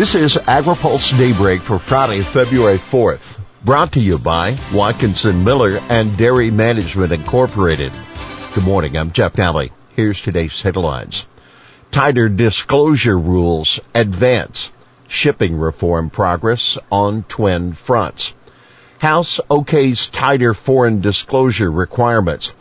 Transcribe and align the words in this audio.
This 0.00 0.14
is 0.14 0.36
AgriPulse 0.36 1.18
Daybreak 1.18 1.60
for 1.60 1.78
Friday, 1.78 2.22
February 2.22 2.78
4th. 2.78 3.38
Brought 3.66 3.92
to 3.92 4.00
you 4.00 4.16
by 4.16 4.56
Watkinson 4.72 5.44
Miller 5.44 5.78
and 5.90 6.16
Dairy 6.16 6.50
Management 6.50 7.12
Incorporated. 7.12 7.92
Good 8.54 8.64
morning, 8.64 8.96
I'm 8.96 9.12
Jeff 9.12 9.34
Nalley. 9.34 9.72
Here's 9.94 10.18
today's 10.18 10.62
headlines. 10.62 11.26
Tighter 11.90 12.30
disclosure 12.30 13.18
rules 13.18 13.78
advance. 13.94 14.72
Shipping 15.06 15.58
reform 15.58 16.08
progress 16.08 16.78
on 16.90 17.24
twin 17.24 17.74
fronts. 17.74 18.32
House 19.00 19.38
OK's 19.50 20.06
tighter 20.06 20.54
foreign 20.54 21.02
disclosure 21.02 21.70
requirements. 21.70 22.52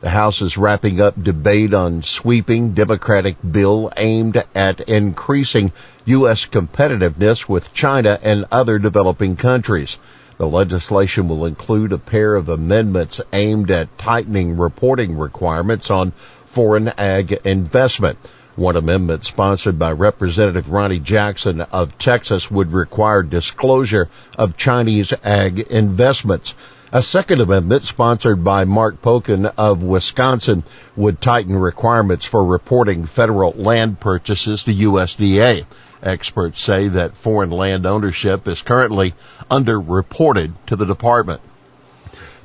The 0.00 0.10
House 0.10 0.42
is 0.42 0.56
wrapping 0.56 1.00
up 1.00 1.20
debate 1.20 1.74
on 1.74 2.04
sweeping 2.04 2.72
Democratic 2.72 3.34
bill 3.50 3.92
aimed 3.96 4.40
at 4.54 4.80
increasing 4.82 5.72
U.S. 6.04 6.44
competitiveness 6.44 7.48
with 7.48 7.74
China 7.74 8.16
and 8.22 8.44
other 8.52 8.78
developing 8.78 9.34
countries. 9.34 9.98
The 10.36 10.46
legislation 10.46 11.28
will 11.28 11.44
include 11.44 11.92
a 11.92 11.98
pair 11.98 12.36
of 12.36 12.48
amendments 12.48 13.20
aimed 13.32 13.72
at 13.72 13.98
tightening 13.98 14.56
reporting 14.56 15.18
requirements 15.18 15.90
on 15.90 16.12
foreign 16.46 16.92
ag 16.96 17.32
investment. 17.44 18.18
One 18.54 18.76
amendment 18.76 19.24
sponsored 19.24 19.80
by 19.80 19.90
Representative 19.90 20.70
Ronny 20.70 21.00
Jackson 21.00 21.60
of 21.60 21.98
Texas 21.98 22.48
would 22.48 22.72
require 22.72 23.24
disclosure 23.24 24.08
of 24.36 24.56
Chinese 24.56 25.12
ag 25.24 25.58
investments. 25.58 26.54
A 26.90 27.02
second 27.02 27.38
amendment 27.38 27.84
sponsored 27.84 28.42
by 28.42 28.64
Mark 28.64 29.02
Pocan 29.02 29.52
of 29.58 29.82
Wisconsin 29.82 30.62
would 30.96 31.20
tighten 31.20 31.54
requirements 31.54 32.24
for 32.24 32.42
reporting 32.42 33.04
federal 33.04 33.52
land 33.52 34.00
purchases 34.00 34.62
to 34.62 34.72
USDA. 34.72 35.66
Experts 36.02 36.62
say 36.62 36.88
that 36.88 37.14
foreign 37.14 37.50
land 37.50 37.84
ownership 37.84 38.48
is 38.48 38.62
currently 38.62 39.12
underreported 39.50 40.52
to 40.68 40.76
the 40.76 40.86
department. 40.86 41.42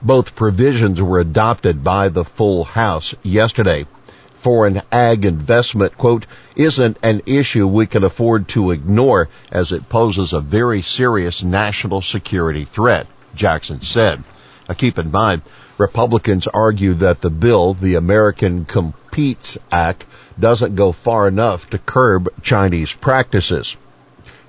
Both 0.01 0.35
provisions 0.35 1.01
were 1.01 1.21
adopted 1.21 1.81
by 1.81 2.09
the 2.09 2.25
full 2.25 2.65
House 2.65 3.15
yesterday. 3.23 3.85
Foreign 4.35 4.81
ag 4.91 5.23
investment, 5.23 5.97
quote, 5.97 6.25
isn't 6.57 6.97
an 7.01 7.21
issue 7.25 7.65
we 7.65 7.85
can 7.85 8.03
afford 8.03 8.49
to 8.49 8.71
ignore 8.71 9.29
as 9.49 9.71
it 9.71 9.87
poses 9.87 10.33
a 10.33 10.41
very 10.41 10.81
serious 10.81 11.41
national 11.41 12.01
security 12.01 12.65
threat, 12.65 13.07
Jackson 13.35 13.81
said. 13.81 14.21
Keep 14.73 14.97
in 14.97 15.11
mind, 15.11 15.41
Republicans 15.77 16.47
argue 16.47 16.93
that 16.95 17.21
the 17.21 17.29
bill, 17.29 17.73
the 17.73 17.95
American 17.95 18.65
Competes 18.65 19.57
Act, 19.71 20.05
doesn't 20.39 20.75
go 20.75 20.91
far 20.91 21.27
enough 21.27 21.69
to 21.69 21.77
curb 21.77 22.29
Chinese 22.41 22.91
practices. 22.91 23.77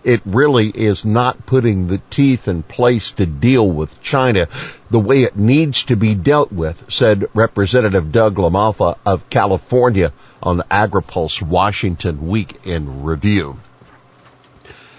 It 0.05 0.21
really 0.27 0.69
is 0.69 1.05
not 1.05 1.47
putting 1.47 1.89
the 1.89 2.01
teeth 2.11 2.47
in 2.47 2.63
place 2.63 3.13
to 3.13 3.25
deal 3.25 3.69
with 3.69 4.03
China 4.03 4.49
the 4.91 5.01
way 5.01 5.23
it 5.23 5.37
needs 5.37 5.85
to 5.87 5.97
be 5.97 6.15
dealt 6.15 6.53
with, 6.53 6.85
said 6.93 7.27
Representative 7.33 8.13
Doug 8.13 8.37
LaMalfa 8.37 8.99
of 9.07 9.31
California 9.31 10.13
on 10.43 10.59
AgriPulse 10.71 11.41
Washington 11.41 12.29
Week 12.29 12.67
in 12.67 13.03
Review. 13.03 13.59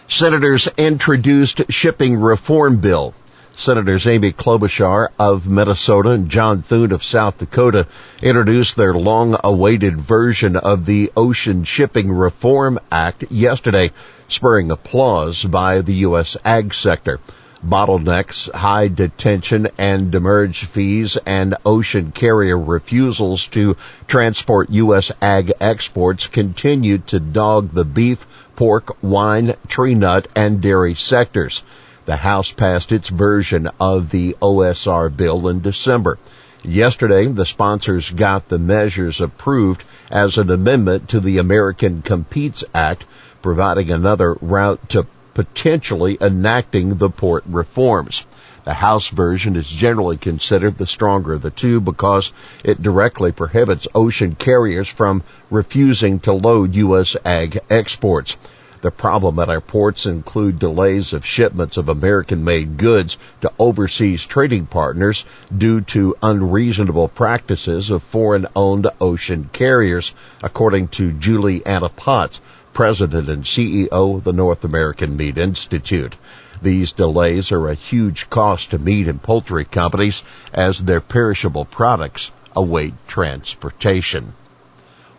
Senators 0.07 0.67
introduced 0.77 1.61
shipping 1.69 2.17
reform 2.17 2.77
bill. 2.77 3.13
Senators 3.57 4.05
Amy 4.05 4.33
Klobuchar 4.33 5.07
of 5.17 5.47
Minnesota 5.47 6.09
and 6.09 6.29
John 6.29 6.61
Thune 6.61 6.91
of 6.91 7.05
South 7.05 7.37
Dakota 7.37 7.87
introduced 8.21 8.75
their 8.75 8.93
long-awaited 8.93 9.95
version 9.97 10.57
of 10.57 10.85
the 10.85 11.09
Ocean 11.15 11.63
Shipping 11.63 12.11
Reform 12.11 12.77
Act 12.91 13.31
yesterday, 13.31 13.91
spurring 14.27 14.71
applause 14.71 15.45
by 15.45 15.79
the 15.79 15.93
U.S. 15.93 16.35
ag 16.43 16.73
sector. 16.73 17.21
Bottlenecks, 17.65 18.51
high 18.53 18.89
detention 18.89 19.69
and 19.77 20.11
demurrage 20.11 20.65
fees, 20.65 21.17
and 21.25 21.55
ocean 21.65 22.11
carrier 22.11 22.59
refusals 22.59 23.47
to 23.47 23.77
transport 24.05 24.69
U.S. 24.69 25.13
ag 25.21 25.53
exports 25.61 26.27
continue 26.27 26.97
to 26.97 27.21
dog 27.21 27.71
the 27.71 27.85
beef, 27.85 28.27
pork, 28.57 29.01
wine, 29.01 29.55
tree 29.69 29.95
nut, 29.95 30.27
and 30.35 30.59
dairy 30.59 30.93
sectors. 30.93 31.63
The 32.05 32.17
House 32.17 32.51
passed 32.51 32.91
its 32.91 33.09
version 33.09 33.67
of 33.79 34.11
the 34.11 34.37
OSR 34.39 35.09
bill 35.17 35.47
in 35.47 35.61
December. 35.61 36.19
Yesterday, 36.63 37.25
the 37.25 37.47
sponsors 37.47 38.11
got 38.11 38.47
the 38.47 38.59
measures 38.59 39.21
approved 39.21 39.83
as 40.11 40.37
an 40.37 40.51
amendment 40.51 41.09
to 41.09 41.19
the 41.19 41.39
American 41.39 42.03
Competes 42.03 42.63
Act, 42.75 43.05
providing 43.41 43.89
another 43.89 44.37
route 44.39 44.87
to 44.89 45.07
potentially 45.33 46.17
enacting 46.21 46.97
the 46.97 47.09
port 47.09 47.43
reforms. 47.47 48.23
The 48.65 48.73
House 48.73 49.07
version 49.07 49.55
is 49.55 49.67
generally 49.67 50.17
considered 50.17 50.77
the 50.77 50.87
stronger 50.87 51.33
of 51.33 51.41
the 51.41 51.49
two 51.49 51.81
because 51.81 52.33
it 52.63 52.83
directly 52.83 53.31
prohibits 53.31 53.87
ocean 53.95 54.35
carriers 54.35 54.87
from 54.87 55.23
refusing 55.49 56.19
to 56.21 56.33
load 56.33 56.75
U.S. 56.75 57.15
ag 57.25 57.59
exports. 57.69 58.37
The 58.85 58.91
problem 58.91 59.39
at 59.39 59.49
our 59.49 59.61
ports 59.61 60.05
include 60.05 60.59
delays 60.59 61.11
of 61.11 61.25
shipments 61.25 61.75
of 61.77 61.89
American-made 61.89 62.77
goods 62.77 63.17
to 63.41 63.51
overseas 63.57 64.23
trading 64.27 64.67
partners 64.67 65.25
due 65.57 65.81
to 65.81 66.15
unreasonable 66.21 67.07
practices 67.07 67.89
of 67.89 68.03
foreign-owned 68.03 68.87
ocean 69.01 69.49
carriers, 69.51 70.13
according 70.43 70.89
to 70.89 71.13
Julie 71.13 71.65
Anna 71.65 71.89
Potts, 71.89 72.39
President 72.75 73.27
and 73.27 73.43
CEO 73.43 74.17
of 74.17 74.23
the 74.23 74.33
North 74.33 74.63
American 74.63 75.17
Meat 75.17 75.39
Institute. 75.39 76.13
These 76.61 76.91
delays 76.91 77.51
are 77.51 77.67
a 77.67 77.73
huge 77.73 78.29
cost 78.29 78.69
to 78.69 78.77
meat 78.77 79.07
and 79.07 79.19
poultry 79.19 79.65
companies 79.65 80.21
as 80.53 80.77
their 80.77 81.01
perishable 81.01 81.65
products 81.65 82.31
await 82.55 82.93
transportation. 83.07 84.33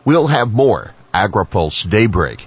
We'll 0.04 0.28
have 0.28 0.52
more 0.52 0.94
AgriPulse 1.12 1.90
Daybreak 1.90 2.46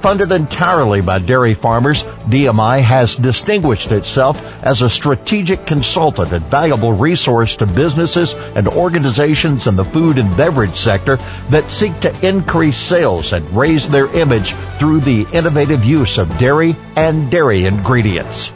Funded 0.00 0.30
entirely 0.30 1.00
by 1.00 1.18
dairy 1.18 1.54
farmers, 1.54 2.04
DMI 2.28 2.80
has 2.80 3.16
distinguished 3.16 3.90
itself 3.90 4.40
as 4.62 4.80
a 4.80 4.88
strategic 4.88 5.66
consultant 5.66 6.32
and 6.32 6.44
valuable 6.44 6.92
resource 6.92 7.56
to 7.56 7.66
businesses 7.66 8.32
and 8.54 8.68
organizations 8.68 9.66
in 9.66 9.74
the 9.74 9.84
food 9.84 10.18
and 10.18 10.36
beverage 10.36 10.76
sector 10.76 11.16
that 11.50 11.72
seek 11.72 11.98
to 12.00 12.26
increase 12.26 12.78
sales 12.78 13.32
and 13.32 13.44
raise 13.56 13.88
their 13.88 14.06
image 14.14 14.52
through 14.78 15.00
the 15.00 15.26
innovative 15.32 15.84
use 15.84 16.16
of 16.16 16.38
dairy 16.38 16.76
and 16.94 17.28
dairy 17.28 17.64
ingredients. 17.64 18.52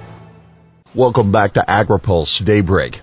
Welcome 0.95 1.33
back 1.33 1.55
to 1.55 1.65
AgriPulse 1.67 2.45
Daybreak. 2.45 3.01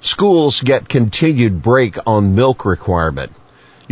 Schools 0.00 0.62
get 0.62 0.88
continued 0.88 1.62
break 1.62 1.98
on 2.06 2.34
milk 2.34 2.64
requirement. 2.64 3.32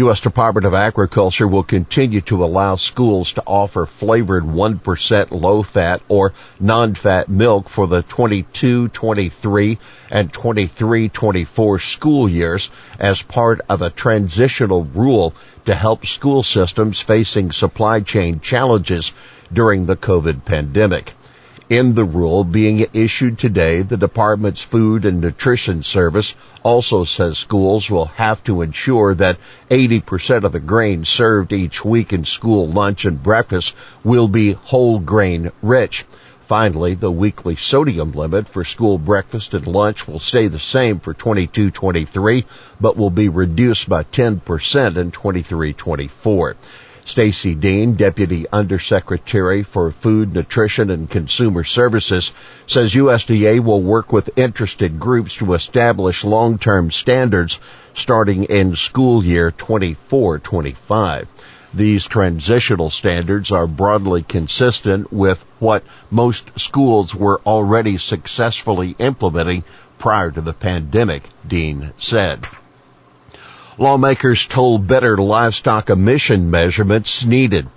U.S. 0.01 0.21
Department 0.21 0.65
of 0.65 0.73
Agriculture 0.73 1.47
will 1.47 1.63
continue 1.63 2.23
to 2.23 2.43
allow 2.43 2.77
schools 2.77 3.35
to 3.35 3.43
offer 3.47 3.85
flavored 3.85 4.45
1% 4.45 5.31
low 5.31 5.63
fat 5.63 6.01
or 6.09 6.33
non-fat 6.59 7.29
milk 7.29 7.69
for 7.69 7.87
the 7.87 8.03
22-23 8.05 9.79
and 10.11 10.33
23-24 10.33 11.83
school 11.83 12.31
years 12.31 12.71
as 12.99 13.21
part 13.21 13.61
of 13.69 13.83
a 13.83 13.91
transitional 13.91 14.85
rule 14.85 15.35
to 15.67 15.75
help 15.75 16.07
school 16.07 16.43
systems 16.43 16.99
facing 17.01 17.53
supply 17.53 18.01
chain 18.01 18.41
challenges 18.41 19.13
during 19.53 19.85
the 19.85 19.97
COVID 19.97 20.47
pandemic. 20.47 21.13
In 21.71 21.95
the 21.95 22.05
rule 22.05 22.43
being 22.43 22.85
issued 22.93 23.39
today, 23.39 23.83
the 23.83 23.97
department's 23.97 24.61
Food 24.61 25.05
and 25.05 25.21
Nutrition 25.21 25.85
Service 25.85 26.35
also 26.65 27.05
says 27.05 27.39
schools 27.39 27.89
will 27.89 28.07
have 28.07 28.43
to 28.43 28.63
ensure 28.63 29.15
that 29.15 29.39
80% 29.71 30.43
of 30.43 30.51
the 30.51 30.59
grain 30.59 31.05
served 31.05 31.53
each 31.53 31.85
week 31.85 32.13
in 32.13 32.25
school 32.25 32.67
lunch 32.67 33.05
and 33.05 33.23
breakfast 33.23 33.77
will 34.03 34.27
be 34.27 34.55
whole 34.55 34.99
grain 34.99 35.53
rich. 35.63 36.05
Finally, 36.41 36.95
the 36.95 37.13
weekly 37.13 37.55
sodium 37.55 38.11
limit 38.11 38.49
for 38.49 38.65
school 38.65 38.99
breakfast 38.99 39.55
and 39.55 39.69
lunch 39.69 40.09
will 40.09 40.19
stay 40.19 40.49
the 40.49 40.59
same 40.59 40.99
for 40.99 41.15
22-23, 41.15 42.47
but 42.81 42.97
will 42.97 43.11
be 43.11 43.29
reduced 43.29 43.89
by 43.89 44.03
10% 44.03 44.97
in 44.97 45.13
23-24. 45.13 46.57
Stacy 47.11 47.57
Dean, 47.57 47.95
Deputy 47.95 48.47
Undersecretary 48.53 49.65
for 49.65 49.91
Food, 49.91 50.33
Nutrition, 50.33 50.91
and 50.91 51.11
Consumer 51.11 51.65
Services, 51.65 52.31
says 52.69 52.95
USDA 52.95 53.59
will 53.59 53.83
work 53.83 54.13
with 54.13 54.39
interested 54.39 55.01
groups 55.01 55.35
to 55.35 55.55
establish 55.55 56.23
long-term 56.23 56.93
standards 56.93 57.59
starting 57.95 58.45
in 58.45 58.77
school 58.77 59.25
year 59.25 59.51
24-25. 59.51 61.27
These 61.75 62.07
transitional 62.07 62.91
standards 62.91 63.51
are 63.51 63.67
broadly 63.67 64.23
consistent 64.23 65.13
with 65.13 65.45
what 65.59 65.83
most 66.13 66.61
schools 66.61 67.13
were 67.13 67.41
already 67.45 67.99
successfully 67.99 68.95
implementing 69.01 69.65
prior 69.99 70.31
to 70.31 70.41
the 70.41 70.55
pandemic, 70.55 71.25
Dean 71.45 71.93
said. 71.99 72.47
Lawmakers 73.79 74.47
told 74.47 74.87
better 74.87 75.17
livestock 75.17 75.91
emission 75.91 76.51
measurements 76.51 77.25
needed. 77.25 77.69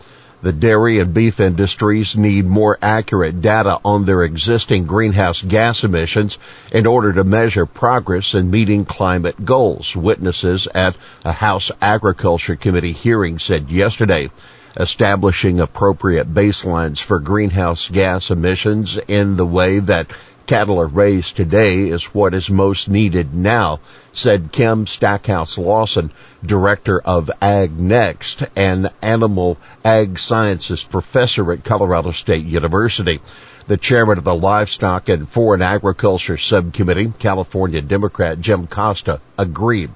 The 0.42 0.51
dairy 0.51 1.00
and 1.00 1.13
beef 1.13 1.40
industries 1.40 2.18
need 2.18 2.45
more 2.45 2.78
accurate 2.81 3.42
data 3.42 3.80
on 3.86 4.06
their 4.06 4.24
existing 4.24 4.86
greenhouse 4.86 5.42
gas 5.42 5.86
emissions 5.86 6.38
in 6.72 6.86
order 6.86 7.13
to 7.13 7.24
measure 7.24 7.66
progress 7.66 8.34
in 8.34 8.51
meeting 8.51 8.84
climate 8.84 9.45
goals, 9.45 9.95
witnesses 9.95 10.68
at 10.74 10.98
a 11.24 11.31
House 11.31 11.72
Agriculture 11.81 12.57
Committee 12.57 12.92
hearing 12.92 13.40
said 13.40 13.69
yesterday. 13.69 14.30
Establishing 14.75 15.60
appropriate 15.60 16.34
baselines 16.34 17.00
for 17.00 17.19
greenhouse 17.19 17.88
gas 17.88 18.31
emissions 18.31 18.98
in 19.07 19.38
the 19.38 19.45
way 19.45 19.80
that 19.80 20.07
cattle 20.45 20.80
are 20.80 20.88
raised 20.88 21.36
today 21.36 21.90
is 21.90 22.13
what 22.13 22.34
is 22.34 22.50
most 22.50 22.90
needed 22.90 23.34
now, 23.34 23.80
said 24.13 24.51
Kim 24.51 24.86
Stackhouse 24.88 25.57
Lawson, 25.57 26.12
director 26.45 27.00
of 27.00 27.31
Ag 27.42 27.78
Next 27.80 28.44
and 28.56 28.92
animal 29.01 29.57
ag 29.86 30.19
sciences 30.19 30.84
professor 30.84 31.51
at 31.54 31.63
Colorado 31.63 32.12
State 32.12 32.45
University. 32.45 33.22
The 33.68 33.78
chairman 33.78 34.18
of 34.18 34.25
the 34.25 34.36
Livestock 34.36 35.07
and 35.07 35.30
Foreign 35.30 35.62
Agriculture 35.62 36.38
Subcommittee, 36.38 37.13
California 37.19 37.81
Democrat 37.81 38.42
Jim 38.42 38.68
Costa, 38.68 39.22
agreed. 39.38 39.92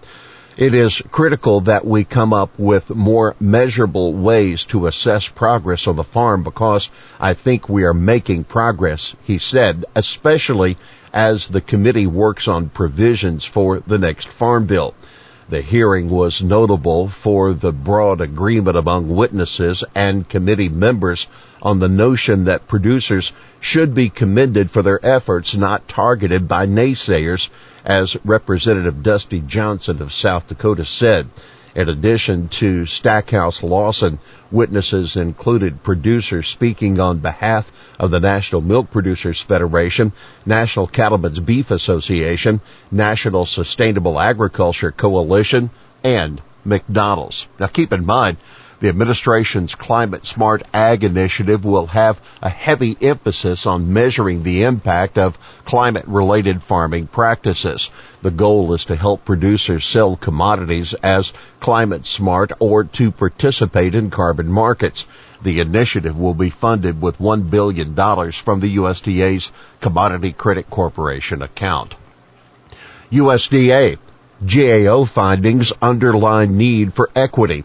It 0.57 0.73
is 0.73 1.03
critical 1.11 1.61
that 1.61 1.85
we 1.85 2.03
come 2.03 2.33
up 2.33 2.49
with 2.57 2.89
more 2.89 3.35
measurable 3.39 4.11
ways 4.11 4.65
to 4.65 4.87
assess 4.87 5.27
progress 5.27 5.85
on 5.85 5.97
the 5.97 6.03
farm 6.03 6.41
because 6.41 6.89
I 7.19 7.35
think 7.35 7.69
we 7.69 7.83
are 7.83 7.93
making 7.93 8.45
progress, 8.45 9.13
he 9.23 9.37
said, 9.37 9.85
especially 9.93 10.77
as 11.13 11.45
the 11.45 11.61
committee 11.61 12.07
works 12.07 12.47
on 12.47 12.69
provisions 12.69 13.45
for 13.45 13.81
the 13.81 13.99
next 13.99 14.29
farm 14.29 14.65
bill. 14.65 14.95
The 15.49 15.61
hearing 15.61 16.09
was 16.09 16.43
notable 16.43 17.07
for 17.07 17.53
the 17.53 17.71
broad 17.71 18.19
agreement 18.19 18.75
among 18.75 19.07
witnesses 19.07 19.81
and 19.95 20.27
committee 20.27 20.67
members 20.67 21.29
on 21.61 21.79
the 21.79 21.87
notion 21.87 22.43
that 22.45 22.67
producers 22.67 23.31
should 23.61 23.93
be 23.93 24.09
commended 24.09 24.69
for 24.69 24.81
their 24.81 24.99
efforts 25.05 25.55
not 25.55 25.87
targeted 25.87 26.49
by 26.49 26.65
naysayers, 26.65 27.47
as 27.85 28.17
Representative 28.25 29.01
Dusty 29.01 29.39
Johnson 29.39 30.01
of 30.01 30.11
South 30.13 30.49
Dakota 30.49 30.83
said. 30.83 31.27
In 31.77 31.89
addition 31.89 32.47
to 32.57 32.87
Stackhouse 32.87 33.61
Lawson, 33.61 34.17
witnesses 34.49 35.15
included 35.15 35.83
producers 35.83 36.47
speaking 36.47 36.99
on 36.99 37.19
behalf 37.19 37.71
of 37.99 38.09
the 38.09 38.19
National 38.19 38.61
Milk 38.61 38.89
Producers 38.89 39.39
Federation, 39.39 40.11
National 40.43 40.87
Cattlemen's 40.87 41.39
Beef 41.39 41.69
Association, 41.69 42.61
National 42.89 43.45
Sustainable 43.45 44.19
Agriculture 44.19 44.91
Coalition, 44.91 45.69
and 46.03 46.41
McDonald's. 46.65 47.47
Now 47.59 47.67
keep 47.67 47.93
in 47.93 48.07
mind, 48.07 48.37
the 48.79 48.89
administration's 48.89 49.73
Climate 49.73 50.25
Smart 50.25 50.61
Ag 50.71 51.03
initiative 51.03 51.65
will 51.65 51.87
have 51.87 52.21
a 52.43 52.49
heavy 52.49 52.95
emphasis 53.01 53.65
on 53.65 53.91
measuring 53.91 54.43
the 54.43 54.63
impact 54.63 55.17
of 55.17 55.39
climate 55.65 56.05
related 56.05 56.61
farming 56.61 57.07
practices. 57.07 57.89
The 58.21 58.29
goal 58.29 58.73
is 58.73 58.85
to 58.85 58.95
help 58.95 59.25
producers 59.25 59.85
sell 59.85 60.15
commodities 60.15 60.93
as 60.93 61.33
climate 61.59 62.05
smart 62.05 62.51
or 62.59 62.83
to 62.83 63.11
participate 63.11 63.95
in 63.95 64.11
carbon 64.11 64.51
markets. 64.51 65.07
The 65.41 65.59
initiative 65.59 66.17
will 66.17 66.35
be 66.35 66.51
funded 66.51 67.01
with 67.01 67.17
$1 67.17 67.49
billion 67.49 67.95
from 67.95 68.59
the 68.59 68.77
USDA's 68.77 69.51
Commodity 69.81 70.33
Credit 70.33 70.69
Corporation 70.69 71.41
account. 71.41 71.95
USDA 73.11 73.97
GAO 74.45 75.05
findings 75.05 75.73
underline 75.81 76.57
need 76.57 76.93
for 76.93 77.09
equity. 77.15 77.63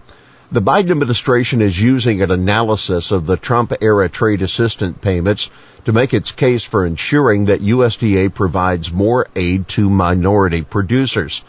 The 0.53 0.61
Biden 0.61 0.91
administration 0.91 1.63
is 1.63 1.81
using 1.81 2.21
an 2.21 2.31
analysis 2.31 3.11
of 3.11 3.25
the 3.25 3.39
Trump 3.39 3.73
era 3.81 4.11
trade 4.11 4.43
assistance 4.43 4.99
payments 5.01 5.49
to 5.87 5.93
make 5.93 6.13
its 6.13 6.31
case 6.31 6.63
for 6.63 6.85
ensuring 6.85 7.47
that 7.47 7.63
USDA 7.63 8.35
provides 8.35 8.93
more 8.93 9.29
aid 9.35 9.67
to 9.69 9.89
minority 9.89 10.61
producers. 10.61 11.41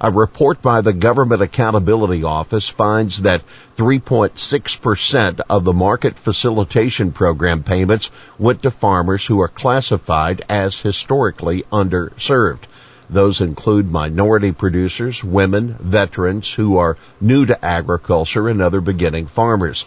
A 0.00 0.12
report 0.12 0.62
by 0.62 0.80
the 0.80 0.92
Government 0.92 1.42
Accountability 1.42 2.22
Office 2.22 2.68
finds 2.68 3.22
that 3.22 3.42
3.6% 3.76 5.40
of 5.50 5.64
the 5.64 5.72
Market 5.72 6.16
Facilitation 6.16 7.10
Program 7.10 7.64
payments 7.64 8.10
went 8.38 8.62
to 8.62 8.70
farmers 8.70 9.26
who 9.26 9.40
are 9.40 9.48
classified 9.48 10.44
as 10.48 10.78
historically 10.78 11.64
underserved. 11.72 12.68
Those 13.12 13.42
include 13.42 13.90
minority 13.90 14.52
producers, 14.52 15.22
women, 15.22 15.76
veterans 15.78 16.50
who 16.50 16.78
are 16.78 16.96
new 17.20 17.44
to 17.44 17.62
agriculture, 17.62 18.48
and 18.48 18.62
other 18.62 18.80
beginning 18.80 19.26
farmers. 19.26 19.86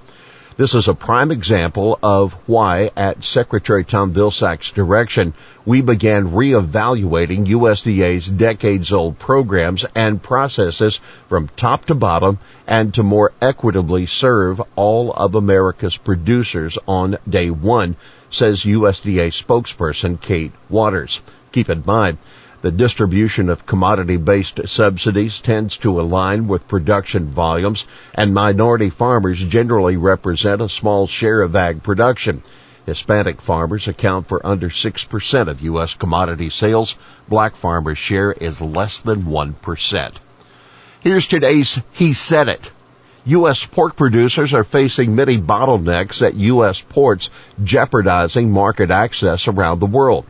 This 0.58 0.76
is 0.76 0.88
a 0.88 0.94
prime 0.94 1.32
example 1.32 1.98
of 2.04 2.34
why, 2.46 2.92
at 2.96 3.24
Secretary 3.24 3.84
Tom 3.84 4.14
Vilsack's 4.14 4.72
direction, 4.72 5.34
we 5.66 5.82
began 5.82 6.32
reevaluating 6.32 7.48
USDA's 7.48 8.28
decades-old 8.28 9.18
programs 9.18 9.84
and 9.96 10.22
processes 10.22 11.02
from 11.28 11.50
top 11.58 11.86
to 11.86 11.96
bottom 11.96 12.38
and 12.68 12.94
to 12.94 13.02
more 13.02 13.34
equitably 13.42 14.06
serve 14.06 14.62
all 14.76 15.12
of 15.12 15.34
America's 15.34 15.98
producers 15.98 16.78
on 16.88 17.18
day 17.28 17.50
one, 17.50 17.96
says 18.30 18.62
USDA 18.62 19.34
spokesperson 19.34 20.22
Kate 20.22 20.54
Waters. 20.70 21.22
Keep 21.52 21.70
in 21.70 21.84
mind, 21.86 22.18
the 22.62 22.72
distribution 22.72 23.50
of 23.50 23.66
commodity-based 23.66 24.68
subsidies 24.68 25.40
tends 25.40 25.78
to 25.78 26.00
align 26.00 26.48
with 26.48 26.68
production 26.68 27.28
volumes, 27.28 27.86
and 28.14 28.34
minority 28.34 28.90
farmers 28.90 29.44
generally 29.44 29.98
represent 29.98 30.62
a 30.62 30.70
small 30.70 31.08
share 31.08 31.42
of 31.42 31.56
ag 31.56 31.84
production. 31.84 32.42
Hispanic 32.86 33.42
farmers 33.42 33.88
account 33.88 34.28
for 34.28 34.46
under 34.46 34.70
6% 34.70 35.48
of 35.48 35.62
U.S. 35.62 35.96
commodity 35.96 36.50
sales. 36.50 36.96
Black 37.28 37.56
farmers' 37.56 37.98
share 37.98 38.32
is 38.32 38.62
less 38.62 39.00
than 39.00 39.24
1%. 39.24 40.12
Here's 41.00 41.28
today's 41.28 41.82
He 41.92 42.14
Said 42.14 42.48
It. 42.48 42.72
U.S. 43.26 43.66
pork 43.66 43.96
producers 43.96 44.54
are 44.54 44.64
facing 44.64 45.16
many 45.16 45.40
bottlenecks 45.40 46.22
at 46.22 46.36
U.S. 46.36 46.80
ports, 46.82 47.32
jeopardizing 47.64 48.52
market 48.52 48.92
access 48.92 49.48
around 49.48 49.80
the 49.80 49.88
world. 49.88 50.26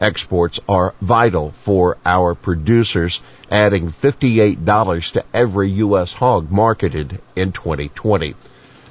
Exports 0.00 0.58
are 0.66 0.94
vital 1.02 1.52
for 1.62 1.98
our 2.06 2.34
producers, 2.34 3.20
adding 3.50 3.92
$58 3.92 5.12
to 5.12 5.24
every 5.34 5.70
U.S. 5.72 6.12
hog 6.12 6.50
marketed 6.50 7.20
in 7.36 7.52
2020. 7.52 8.34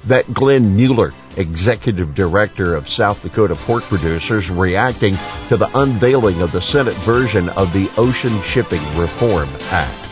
That 0.06 0.32
Glenn 0.32 0.76
Mueller, 0.76 1.12
Executive 1.36 2.14
Director 2.14 2.74
of 2.74 2.88
South 2.88 3.22
Dakota 3.22 3.54
Pork 3.54 3.82
Producers, 3.82 4.48
reacting 4.48 5.14
to 5.48 5.56
the 5.56 5.70
unveiling 5.74 6.40
of 6.40 6.52
the 6.52 6.62
Senate 6.62 6.94
version 6.94 7.48
of 7.50 7.72
the 7.72 7.90
Ocean 7.98 8.40
Shipping 8.42 8.80
Reform 8.96 9.48
Act. 9.72 10.06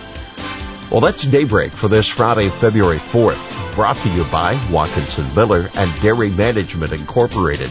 Well, 0.91 1.01
that's 1.01 1.23
Daybreak 1.23 1.71
for 1.71 1.89
this 1.89 2.09
Friday, 2.09 2.49
February 2.49 2.99
4th, 2.99 3.75
brought 3.75 3.97
to 3.97 4.09
you 4.11 4.25
by 4.33 4.61
Watkinson 4.71 5.33
Miller 5.35 5.71
and 5.77 6.03
Dairy 6.03 6.31
Management 6.31 6.93
Incorporated. 6.93 7.71